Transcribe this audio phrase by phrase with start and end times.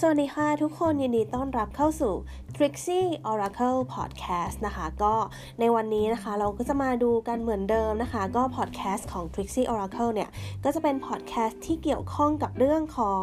[0.00, 2.14] สวัสดีค่ะทุกคนยินดีต้อนรับเข้าสู่
[2.56, 5.14] Trixie Oracle Podcast นะคะก็
[5.60, 10.30] ในวันนี้นะคะเราก็จะมาดูกันเหมือนเดิมนะคะ ก็ podcast ของ Trixie Oracle เนี่ย
[10.64, 13.20] ก็จะเป็น podcast ที่เกี่ยวข้องกับเรื่องของ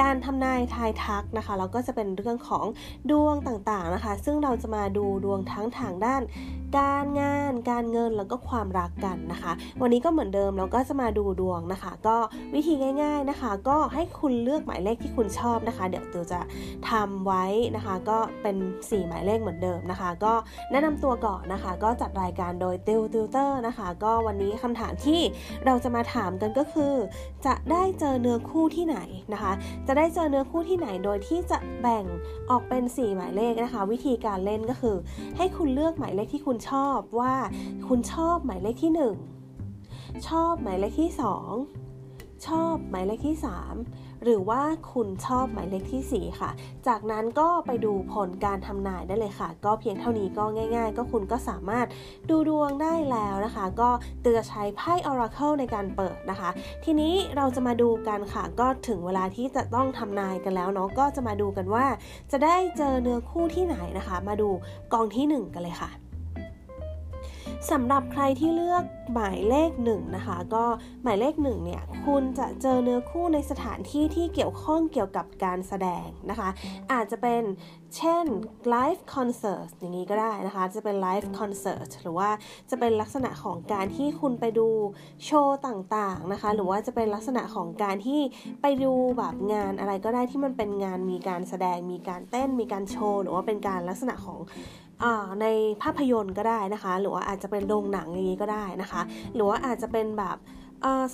[0.00, 2.64] การทำนายทายทักนะคะแล้วก็จะเป็นเรื่องของ
[3.10, 6.22] ดวงต่างๆนะคะ ซึ่งเราจะมาดูดวงทั้งทางด้าน
[6.78, 9.52] การงานการเงินแล้วก็ความรักกันนะคะ
[9.82, 12.16] วันนี้ก็เหมือนเดิมเราก็จะมาดูดวงนะคะ ก็
[12.54, 16.40] วิธีง่าย ๆนะคะ ก็ให้คุณเลือกหมายเลขที่คุณชอบนะคะ เดี๋ยวตัวจะ
[16.90, 17.44] ทำไว้
[17.76, 20.32] นะคะ ก็เป็น 4 หมายเลขเหมือนเดิมนะคะ ก็
[20.70, 25.20] แนะนำตัวก่อนนะคะ ก็จัดรายการโดยติวติวเตอร์นะคะ ก็วันนี้คำถามที่
[25.66, 26.94] เราจะมาถามกันก็คือ
[27.46, 28.98] จะได้เจอเนื้อคู่ที่ไหน
[29.32, 29.52] นะคะ
[29.86, 32.04] จะได้เจอเนื้อคู่ที่ไหนโดยที่จะแบ่ง
[32.50, 34.96] ออกเป็น 4 หมายเลขนะคะ วิธีการเล่นก็คือ
[35.36, 37.34] ให้คุณเลือกหมายเลขที่คุณชอบว่า
[37.86, 38.92] คุณชอบหมายเลขที่
[39.62, 41.10] 1 ชอบหมายเลขที่
[41.78, 43.36] 2 ชอบหมายเลขที่
[43.80, 46.50] 3 หรือว่าคุณชอบหมายเลขที่ 4 ค่ะ
[46.86, 50.44] จากนั้นก็ไปดูผลการทำนายได้เลยค่ะ ก็เพียงเท่านี้ก็
[50.76, 51.86] ง่าย ๆ ก็คุณก็สามารถ
[52.30, 53.90] ดูดวงได้แล้วนะคะ ก็
[54.22, 56.50] เตือใช้ไพ่ Oracle ในการเปิดนะคะ
[56.84, 61.86] ทีนี้เราจะมาดูกันค่ะ ก็ถึงเวลาที่จะต้องทำนายกันแล้วเนาะก็จะมาดูกันว่า
[62.32, 64.48] จะได้เจอเนื้อคู่ที่ไหนนะคะ มาดู
[64.92, 65.90] กองที่ 1 กันเลยค่ะ
[67.70, 70.64] สำหรับใครที่เลือกหมายเลขหนึ่งนะคะก็
[71.02, 76.48] หมายเลขหนึ่งเนี่ยคุณจะเจอเนื้อคู่ในสถานที่ที่เกี่ยวข้องเกี่ยวกับการแสดงนะคะ
[76.92, 77.42] อาจจะเป็น
[77.96, 78.24] เช่น
[78.74, 82.30] live concert อย่างนี้ก็ได้นะคะจะเป็น live concert หรือว่า
[82.70, 84.68] จะเป็นลักษณะของการที่คุณไปดู
[85.24, 88.20] โชว์ต่างๆนะคะ หรือว่าจะเป็นลักษณะของการที่
[88.62, 94.40] ไปดูแบบงานอะไรก็ได้ที่มันเป็นงานมีการแสดงมีการเต้นมีการโชว์หรือว่าเป็นการลักษณะของ
[95.40, 95.46] ใน
[95.82, 99.00] ภาพยนตร์ก็ได้นะคะ หรือว่าอาจจะเป็นโรงหนังอย่างนี้ก็ได้นะคะ
[99.34, 100.36] หรือว่าอาจจะเป็นแบบ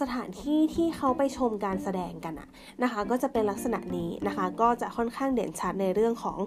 [0.01, 2.49] สถานที่ที่เขาไปชมการแสดงกันอะ
[2.83, 6.39] นะคะ ก็จะเป็นลักษณะนี้นะคะ ก็จะค่อนข้างเด่นชัดในเรื่องของ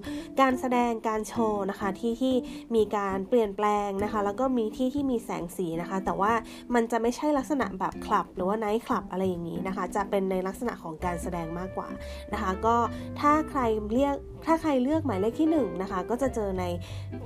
[0.42, 2.36] การแสดงการโชว์นะคะ ที่ที่
[2.76, 6.34] มีการเปลี่ยนแปลงนะคะ แล้วก็มีที่ที่มีแสงสีนะคะ แต่ว่า
[6.74, 11.90] มันจะไม่ใช่ลักษณะแบบคลับ หรือว่าไนท์คลับอะไรอย่างนี้นะคะ จะเป็นในลักษณะของการแสดงมากกว่า
[12.34, 12.76] นะคะ ก็
[13.20, 13.62] ถ้าใคร
[13.92, 16.64] เรียกถ้าใครเลือกหมายเลขที่1นนะคะ ก็จะเจอใน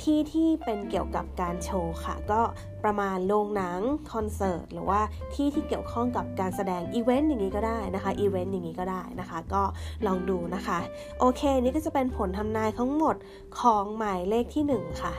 [0.03, 2.41] ที่ที่เป็นเกี่ยวกับการโชว์ค่ะ ก็
[2.83, 3.79] ประมาณโรงหนัง
[4.13, 5.01] คอนเสิร์ตหรือว่า
[5.33, 9.63] ที่ที่เกี่ยวข้องกับการแสดงอีเวนต์อย่างนี้ก็ได้นะคะอีเวนต์อย่างนี้ก็ได้นะคะ ก็
[10.05, 10.79] ลองดูนะคะ
[11.19, 13.15] โอเค นี่ก็จะเป็นผลทำนายทั้งหมด
[13.59, 15.13] ของหมายเลขที่ 1 ค่ะ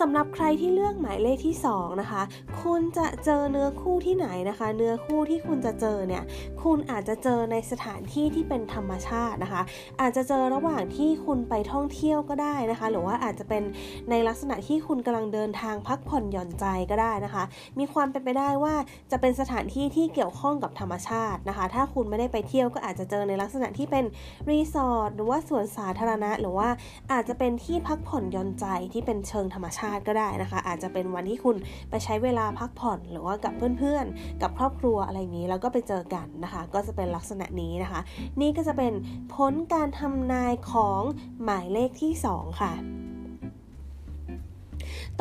[0.00, 2.22] สำหรับใครที่เลือกหมายเลขที่ 2 นะคะ
[2.62, 6.22] คุณจะเจอเนื้อคู่ที่ไหนนะคะ เนื้อคู่ที่คุณจะเจอเนี่ย
[6.62, 9.62] คุณอาจจะเจอในสถานที่ที่เป็นธรรมชาตินะคะ
[10.00, 13.62] อาจจะเจอระหว่างที่คุณไปท่องเที่ยวก็ได้นะคะ หรือว่าอาจจะเป็น
[14.10, 17.44] ในลักษณะที่คุณกำลังเดินทางพักผ่อนหย่อนใจก็ได้นะคะ
[17.78, 18.74] มีความเป็นไปได้ว่า
[19.10, 24.04] จะเป็นสถานที่ที่เกี่ยวข้องกับธรรมชาตินะคะ ถ้าคุณไม่ได้ไปเที่ยวก็อาจจะเจอในลักษณะที่เป็น
[24.50, 26.68] รีสอร์ทหรือว่าสวนสาธารณะ หรือว่า
[27.12, 31.56] อาจจะเป็นที่พักผ่อนหย่อนใจที่เป็นเชิงธรรมชาติก็ได้นะคะ อาจจะเป็นวันที่คุณ
[31.90, 38.00] ไปใช้เวลาพักผ่อนหรือว่ากับเพื่อนๆ กับครอบครัวอะไรอย่างนี้แล้วก็ไปเจอกันนะคะ ก็จะเป็นลักษณะนี้นะคะ
[38.40, 38.92] นี่ก็จะเป็น
[39.34, 41.02] ผลการทำนายของ
[41.44, 42.72] หมายเลขที่ 2 ค่ะ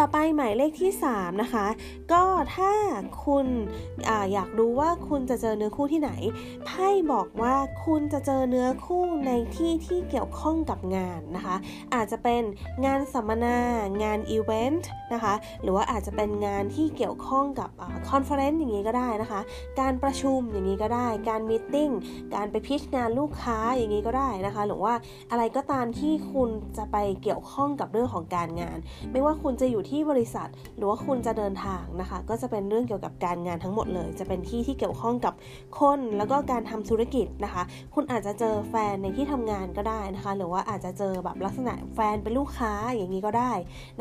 [0.01, 1.67] ต่อไปหมายเลขที่ 3 นะคะ
[2.11, 2.23] ก็
[2.55, 2.71] ถ้า
[3.25, 3.47] คุณ
[4.09, 6.11] ออยากรู้ว่าคุณจะเจอเนื้อคู่ที่ไหน
[6.65, 11.55] ไพ่บอกว่าคุณจะเจอเนื้อคู่ในที่ที่เกี่ยวข้องกับงานนะคะ
[11.93, 12.43] อาจจะเป็น
[12.85, 13.57] งานสัมมนา
[14.03, 17.69] งานอีเวนต์นะคะ หรือว่าอาจจะเป็นงานที่เกี่ยวข้องกับ
[18.09, 19.41] conference อย่างนี้ก็ได้นะคะ
[19.79, 21.91] การประชุมอย่างนี้ก็ได้ การ meeting
[22.35, 24.93] การไป pitch งานลูกค้าอย่างนี้ก็ได้นะคะ หรือว่า
[25.31, 28.77] อะไรก็ตามที่คุณจะไปเกี่ยวข้องกับเรื่องของการงาน
[29.11, 35.33] ไม่ว่าคุณจะอยู่ที่บริษัท หรือว่าคุณจะเดินทางนะคะ ก็จะเป็นเรื่องเกี่ยวกับการงานทั้งหมดเลย จะเป็นที่ที่เกี่ยวข้องกับ
[35.79, 37.63] คนแล้วก็การทำธุรกิจนะคะ
[37.95, 43.51] คุณอาจจะเจอแฟนในที่ทำงานก็ได้นะคะ หรือว่าอาจจะเจอแบบลักษณะแฟนเป็นลูกค้าอย่างนี้ก็ได้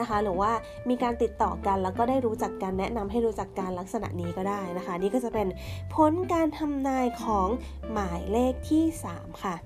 [0.01, 0.53] นะคะ หรือว่า
[0.89, 5.47] มีการติดต่อกันแล้วก็ได้รู้จักกันแนะนำให้รู้จักการลักษณะนี้ก็ได้นะคะ นี่ก็จะเป็น
[5.95, 7.49] ผลการทำนายของ
[7.93, 8.85] หมายเลขที่
[9.17, 9.57] 3 ค่ะ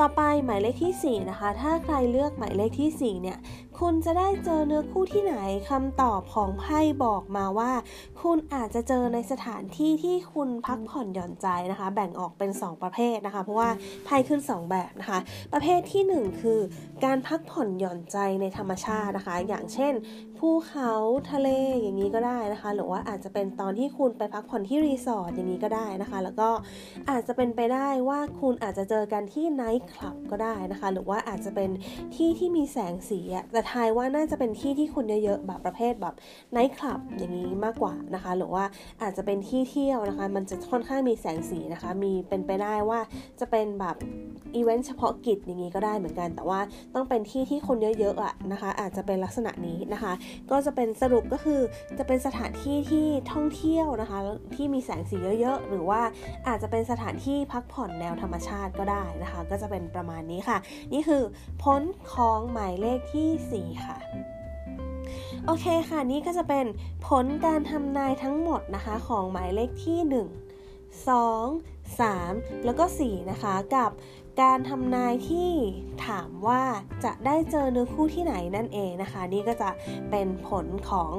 [0.00, 3.38] ต่อไปหมายเลขที่ 4 นะคะ ถ้าใครเลือกหมายเลขที่ 4 เนี่ย
[3.86, 5.34] คุณจะได้เจอเนื้อคู่ที่ไหน
[5.70, 7.72] คำตอบของไพ่บอกมาว่า
[8.22, 13.70] คุณอาจจะเจอในสถานที่ที่คุณพักผ่อนหย่อนใจนะคะ แบ่งออกเป็น 2 ประเภทนะคะ เพราะว่า
[14.04, 15.18] ไพ่ขึ้น 2 แบบนะคะ
[15.52, 16.60] ประเภทที่ 1 คือ
[17.04, 19.92] การพักผ่อนหย่อนใจในธรรมชาตินะคะ อย่างเช่น
[20.38, 20.92] ภูเขา
[21.30, 21.48] ทะเล
[21.80, 26.50] อย่างนี้ก็ได้นะคะ หรือว่าอาจจะเป็นตอนที่คุณไปพักผ่อนที่รีสอร์ทอย่างนี้ก็ได้นะคะ แล้วก็
[27.10, 31.70] อาจจะเป็นไปได้ว่าคุณอาจจะเจอกันที่ไนท์คลับก็ได้นะคะ หรือว่าอาจจะเป็น
[32.14, 36.14] ที่ที่มีแสงสีอะแต่ทายว่าน่าจะเป็นที่ที่คนเยอะๆแบบประเภทแบบ
[36.52, 38.64] ไนท์คลับอย่างนี้มากกว่านะคะ หรือว่า
[39.02, 43.00] อาจจะเป็นที่เที่ยวนะคะ มันจะค่อนข้างมีแสงสีนะคะ มีเป็นไปได้ว่า
[43.40, 43.96] จะเป็นแบบ
[44.56, 46.60] อีเวนต์เฉพาะกิจอย่างนี้ก็ได้เหมือนกัน แต่ว่า
[46.94, 50.12] ต้องเป็นที่ที่คนเยอะๆอะนะคะ อาจจะเป็นลักษณะนี้นะคะ
[50.50, 51.60] ก็จะเป็นสรุปก็คือ
[51.98, 54.18] จะเป็นสถานที่ที่ท่องเที่ยวนะคะ
[54.54, 56.00] ที่มีแสงสีเยอะๆ หรือว่า
[56.48, 60.58] อาจจะเป็นสถานที่พักผ่อนแนวธรรมชาติก็ได้นะคะ ก็จะเป็นประมาณนี้ค่ะ
[60.92, 61.22] นี่คือ
[61.62, 61.82] พ้น
[62.12, 63.96] ของหมายเลขที่ีค่ะ
[65.46, 66.66] โอเคค่ะ นี่ก็จะเป็น
[67.06, 73.90] ผลการทำนายทั้งหมดนะคะ ของหมายเลขที่ 1 2 3 แล้วก็ 4 นะคะกับ
[74.42, 75.50] การทำนายที่
[76.06, 76.62] ถามว่า
[77.04, 79.70] จะได้เจอเนื้อคู่ที่ไหนนั่นเองนะคะ นี่ก็จะ
[80.10, 81.10] เป็นผลของ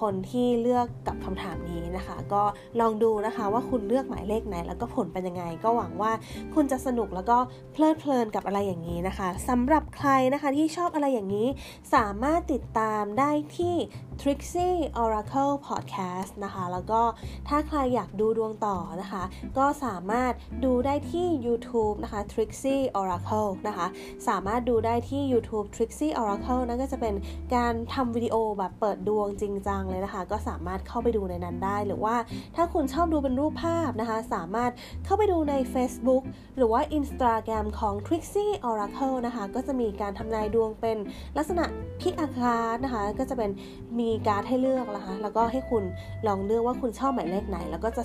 [0.00, 2.42] คนที่เลือกกับคำถามนี้นะคะ ก็
[2.80, 6.12] ลองดูนะคะว่าคุณเลือกหมายเลขไหน แล้วก็ผลเป็นยังไง ก็หวังว่า
[6.54, 7.38] คุณจะสนุกแล้วก็
[7.72, 11.46] เพลิดเพลินกับอะไรอย่างนี้นะคะสำหรับใครนะคะที่ชอบอะไรอย่างนี้
[11.94, 13.74] สามารถติดตามได้ที่
[14.20, 17.02] Trixie Oracle Podcast นะคะ แล้วก็
[17.48, 19.22] ถ้าใครอยากดูดวงต่อนะคะ
[19.58, 20.21] ก็สามารถ
[20.64, 23.86] ดูได้ที่ YouTube นะคะ Trixie Oracle นะคะ
[24.28, 27.14] สามารถดูได้ที่ YouTube Trixie Oracle นั่นก็จะเป็น
[27.54, 32.16] การทำวิดีโอแบบเปิดดวงจริงจังเลยนะคะ ก็สามารถเข้าไปดูในนั้นได้ หรือว่า
[32.56, 34.70] ถ้าคุณชอบดูเป็นรูปภาพนะคะ สามารถ
[35.04, 36.22] เข้าไปดูใน Facebook
[36.56, 40.98] หรือว่า Instagram ของ Trixie Oracle นะคะ ก็จะมีการทำนายดวงเป็น
[41.36, 41.64] ลักษณะ
[42.00, 43.50] พิกอาคารนะคะ ก็จะเป็น
[44.00, 45.84] มีการ์ดให้เลือกนะคะ แล้วก็ให้คุณ
[46.26, 48.02] ลองเลือกว่าคุณชอบหมายเลขไหน แล้วก็จะ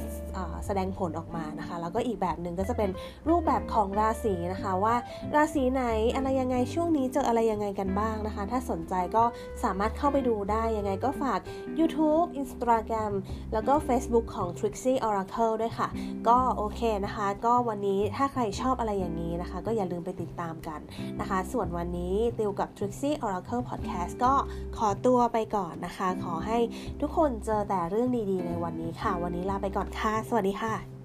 [0.66, 2.90] แสดงผลออกมานะคะ แล้วก็ก็อีกแบบหนึ่งก็จะเป็น
[3.30, 4.96] รูปแบบของราศีนะคะว่า
[5.36, 5.84] ราศีไหน
[6.16, 9.24] อะไรยังไงช่วงนี้เจออะไรยังไงกันบ้างนะคะ ถ้าสนใจก็
[9.64, 11.40] สามารถเข้าไปดูได้ยังไงก็ฝาก
[11.80, 13.14] YouTube Instagram
[13.54, 15.88] แล้วก็ Facebook ของ Trixie Oracle ด้วยค่ะ
[16.28, 20.80] ก็โอเคนะคะ ก็วันนี้ถ้าใครชอบอะไรอย่างนี้นะคะ ก็อย่าลืมไปติดตามกัน
[21.20, 24.34] นะคะ ส่วนวันนี้ติวกับ Trixie Oracle Podcast ก็
[24.78, 26.58] ขอตัวไปก่อนนะคะ ขอให้
[27.02, 30.97] ทุกคนเจอแต่เรื่องดีๆ ในวันนี้ค่ะ วันนี้ลาไปก่อนค่ะ สวัสดีค่ะ